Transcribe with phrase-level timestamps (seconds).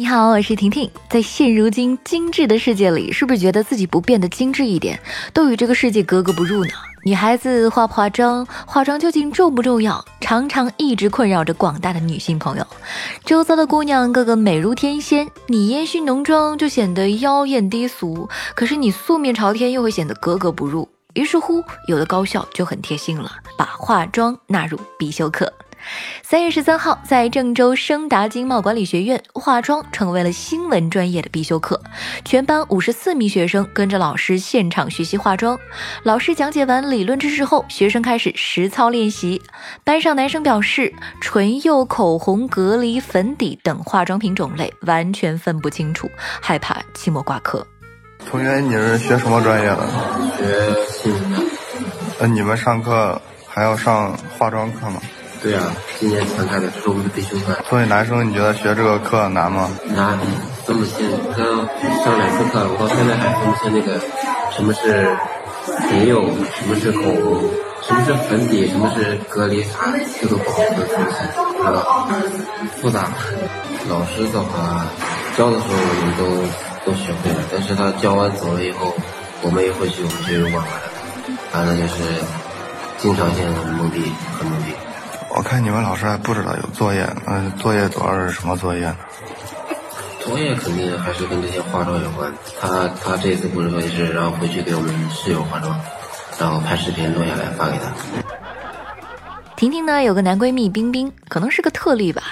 [0.00, 0.90] 你好，我是婷婷。
[1.10, 4.98] 在现如今精致的世界里，是不是觉得自己不变得精致一点，
[5.34, 6.70] 都与这个世界格格不入呢？
[7.04, 12.66] 女孩子化不化妆，化妆究竟重不重要，常常一直困扰着广大的女性朋友。
[13.26, 20.88] 周遭的姑娘个个美如天仙，你烟熏浓妆就显得妖艳低俗，可是你素面朝天又会显得格格不入。
[21.12, 25.52] 于是乎，有的高校就很贴心了，把化妆纳入必修课。
[26.22, 31.80] 三月十三号，在郑州升达经贸管理学院，化妆成为了新闻专业的必修课。
[32.24, 35.58] 全班五十四名学生跟着老师现场学习化妆。
[36.02, 39.42] 老师讲解完理论知识后，学生开始实操练习。
[39.82, 46.10] 班上男生表示，唇釉、口红、隔离粉底等化妆品种类完全分不清楚，
[46.40, 47.66] 害怕期末挂科。
[48.30, 49.88] 同学，你是学什么专业的？
[50.36, 51.50] 学新闻。
[52.18, 55.00] 呃，你们上课还要上化妆课吗？
[55.42, 57.56] 对啊，今年参加的，这是我们的必修课。
[57.68, 59.70] 作为男生，你觉得学这个课难吗？
[59.96, 60.18] 难，
[60.66, 61.08] 分不清。
[61.34, 61.40] 刚
[62.04, 63.98] 上两次课，我到现在还分不清那个
[64.52, 65.08] 什么是
[65.88, 67.40] 唇釉，什么是口红，
[67.80, 69.88] 什么是粉底，什么是隔离啥，
[70.20, 70.98] 这都不好分清，
[71.56, 72.08] 知道
[72.82, 73.08] 复杂。
[73.88, 74.84] 老师的话
[75.38, 78.94] 教的时候我们都都学会了，但是他教完走了以后，
[79.40, 80.72] 我们一回去我们就又忘了。
[81.50, 82.04] 反正就是
[82.98, 84.74] 经常性的懵逼，很懵逼。
[85.30, 88.96] 我看你们老师还不知道有作业，嗯，作业主要是什么作业呢？
[90.20, 92.32] 作业肯定还是跟这些化妆有关。
[92.60, 95.80] 他他这次布置作业是让回去给我们室友化妆，
[96.38, 98.29] 然后拍视频录下来发给他。
[99.60, 102.22] 婷婷呢有个男闺蜜冰冰，可能是个特例吧。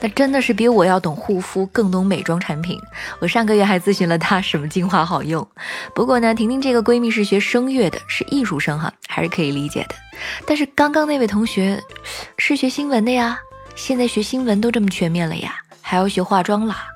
[0.00, 2.80] 那真的是比我要懂护肤，更懂美妆产品。
[3.18, 5.46] 我上个月还咨询了她什么精华好用。
[5.94, 9.94] 不过呢，婷婷这个闺蜜是学声乐的，是艺术生哈，还是可以理解的。
[10.46, 11.78] 但是刚刚那位同学
[12.38, 13.38] 是学新闻的呀，
[13.76, 16.86] 现在学新闻都这么全面了呀，还要学化妆啦。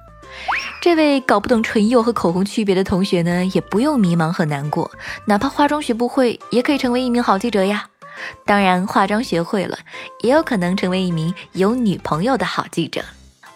[0.80, 4.90] 这位搞不懂唇釉和口红区别的同学呢，也不用迷茫和难过，
[5.26, 7.84] 哪怕化妆学不会，也可以成为一名好记者呀。
[8.44, 9.78] 当然，化妆学会了，
[10.20, 13.04] 也有可能成为一名有女朋友的好记者。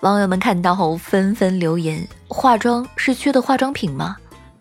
[0.01, 4.17] 网友们看到后纷纷留言：“化妆是缺的化妆品吗？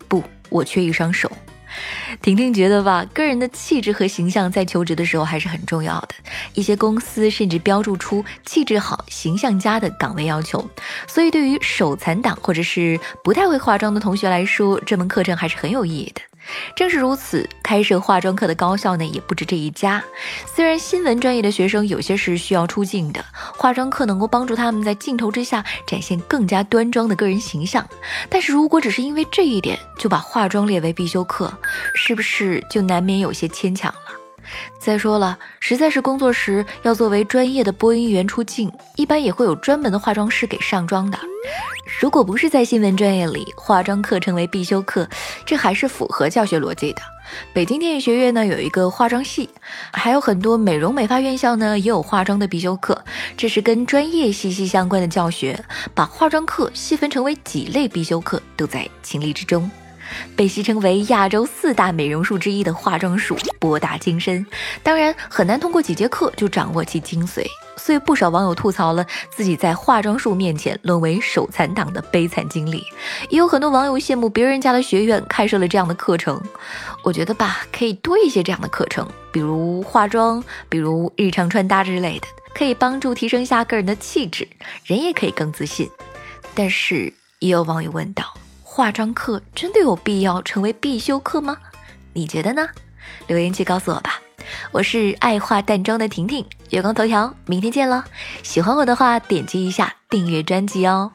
[0.08, 1.30] 不，我缺一双手。”
[2.22, 6.08] 婷婷觉得吧，个人的气质和形象在求职的时候还是很重要的。
[6.54, 10.66] 一些公司甚至标注出气质好、形象佳的岗位要求。
[11.06, 16.22] 所以，对于手残党或者是不太会化妆的同学来说，这门课程还是很有意义的。
[16.74, 20.02] 正是如此，开设化妆课的高校呢也不止这一家。
[20.46, 23.24] 虽然新闻专业的学生有些是需要出镜的，
[23.56, 27.86] 化妆课能够帮助他们在镜头之下展现更加端庄的个人形象，
[28.28, 31.52] 但是如果只是因为这一点就把化妆列为必修课，
[31.94, 34.00] 是不是就难免有些牵强了？
[34.78, 41.18] 再说了，实在是工作时要作为专业的播音员出镜，一般也会有专门的化妆师给上妆的。
[41.98, 45.08] 如果不是在新闻专业里，化妆课成为必修课，
[45.46, 47.00] 这还是符合教学逻辑的。
[47.54, 49.48] 北京电影学院呢有一个化妆系，
[49.92, 53.02] 还有很多美容美发院校呢也有化妆的必修课，
[53.34, 55.58] 这是跟专业息息相关的教学，
[55.94, 59.68] 把化妆课细分成为几类必修课，都在情理之中。
[60.34, 64.44] 被戏称为亚洲四大美容术之一的化妆术博大精深，
[64.82, 67.44] 当然很难通过几节课就掌握其精髓，
[67.76, 72.84] 所以不少网友吐槽了自己在化妆术面前沦为手残党的悲惨经历，
[73.30, 76.40] 也有很多网友羡慕别人家的学院开设了这样的课程。
[77.02, 84.48] 我觉得吧，可以多一些这样的课程，比如化妆，比如日常穿搭之类的，可以帮助提升一下个人的气质，
[84.84, 85.88] 人也可以更自信。
[86.54, 88.35] 但是也有网友问道。
[88.76, 91.56] 化妆课真的有必要成为必修课吗？
[92.12, 92.68] 你觉得呢？
[93.26, 94.20] 留言区告诉我吧。
[94.70, 98.02] 我是爱化淡妆的婷婷，月光头条，明天见喽！
[98.42, 101.10] 喜欢我的话，点击一下订阅专辑哦。